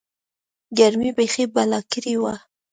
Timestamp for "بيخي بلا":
1.17-1.79